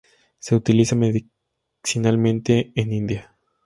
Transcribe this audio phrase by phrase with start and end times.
[0.39, 3.37] Se utiliza medicinalmente en India.